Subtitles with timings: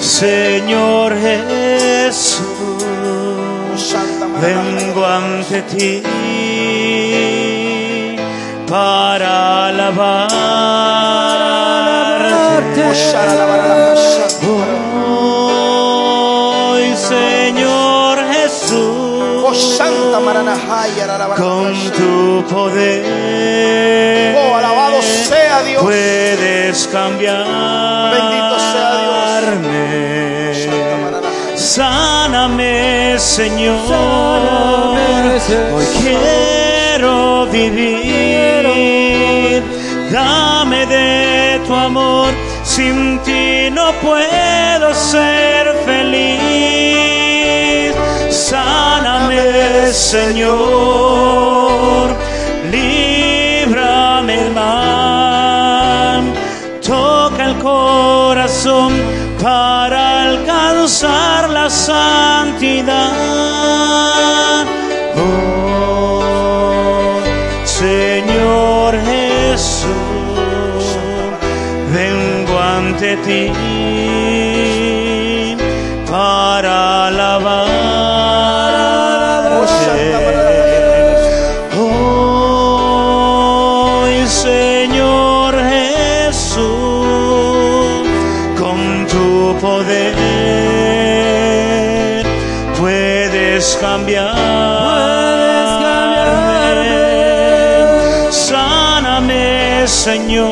[0.00, 2.42] Señor Jesús,
[4.40, 6.02] vengo ante ti
[8.68, 10.38] para alabarte.
[16.70, 19.54] Hoy, Señor Jesús, Oh
[21.36, 24.47] con tu poder
[25.58, 25.82] sea Dios.
[25.82, 28.10] puedes cambiarme.
[28.16, 29.08] Bendito sea
[31.56, 33.76] Sáname, Señor.
[35.72, 38.62] Hoy quiero vivir.
[40.10, 42.32] Dame de tu amor.
[42.64, 46.34] Sin ti no puedo ser feliz.
[48.30, 51.27] Sáname, Señor.
[61.04, 63.14] Alcanzar la santidad.
[65.16, 66.22] Oh,
[67.64, 69.86] Señor Jesús,
[71.92, 73.52] vengo ante ti
[76.10, 78.27] para alabarte.
[93.68, 94.34] Puedes cambiar.
[98.30, 100.48] Sáname, Señor,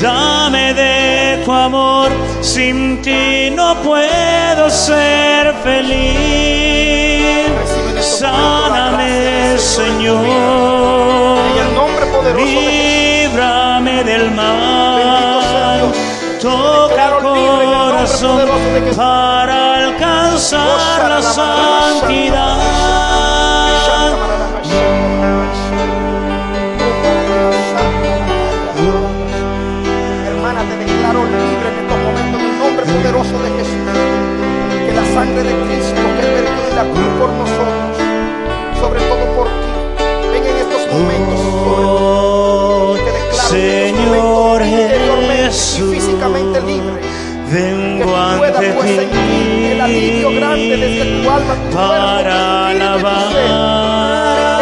[0.00, 7.46] Dame de tu amor, sin ti no puedo ser feliz.
[8.00, 10.24] Sáname, Señor.
[12.36, 14.73] Líbrame del mal.
[16.44, 18.48] Toca el nombre corazón
[18.94, 22.58] para alcanzar la santidad.
[30.26, 33.88] Hermana, te declaro libre en estos momentos en el nombre poderoso de Jesús.
[34.84, 37.93] Que la sangre de Cristo que vertió en la cruz por nosotros,
[51.74, 53.50] para tu espíritu y tu ser.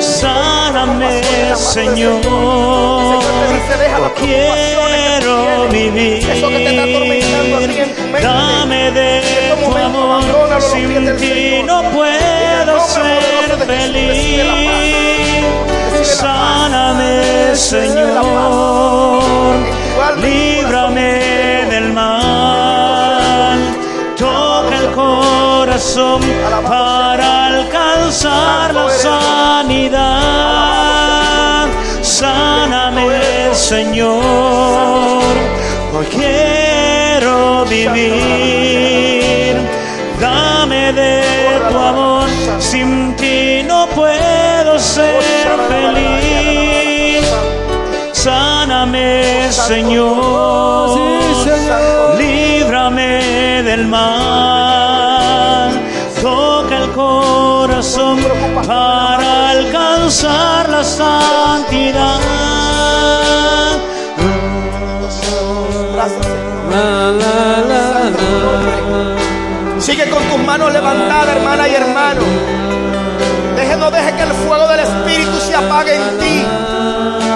[0.00, 1.22] Sáname,
[1.56, 2.20] Señor.
[4.16, 6.30] Quiero vivir.
[6.30, 7.33] Eso que te está atormentando
[8.22, 9.22] Dame de
[9.64, 10.22] tu amor.
[10.60, 15.44] Sin ti no puedo ser feliz.
[16.02, 17.54] Sáname.
[17.54, 19.22] Señor.
[20.20, 21.20] Líbrame
[21.70, 23.58] del mal.
[24.16, 26.20] Toca el corazón
[26.68, 30.08] para alcanzar la sanidad.
[32.02, 35.22] Sáname, Señor.
[36.10, 36.43] Quiero
[37.74, 39.56] vivir.
[40.20, 41.22] Dame de
[41.70, 42.28] tu amor.
[42.58, 45.22] Sin ti no puedo ser
[45.68, 47.24] feliz.
[48.12, 50.98] Sáname, Señor.
[52.18, 55.70] Líbrame del mal.
[56.22, 58.18] Toca el corazón
[58.66, 61.43] para alcanzar la santidad.
[66.08, 66.34] Señor.
[69.78, 72.20] Sigue con tus manos levantadas, hermana y hermano.
[73.56, 76.44] Deje, no deje que el fuego del Espíritu se apague en ti.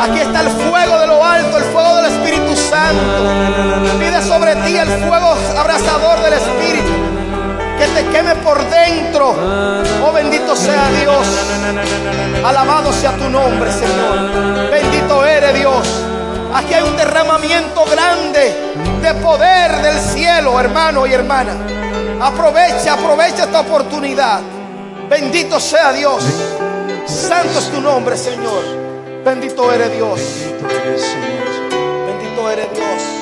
[0.02, 3.98] Aquí está el fuego de lo alto, el fuego del Espíritu Santo.
[3.98, 6.92] Pide sobre ti el fuego abrasador del Espíritu.
[7.78, 9.36] Que te queme por dentro.
[10.04, 11.26] Oh bendito sea Dios.
[12.44, 14.70] Alabado sea tu nombre, Señor.
[14.70, 14.87] Bendito.
[16.68, 18.54] Aquí hay un derramamiento grande
[19.00, 21.56] de poder del cielo, hermano y hermana.
[22.20, 24.40] Aprovecha, aprovecha esta oportunidad.
[25.08, 26.22] Bendito sea Dios.
[27.06, 28.62] Santo es tu nombre, Señor.
[29.24, 30.20] Bendito eres Dios.
[32.06, 33.17] Bendito eres Dios.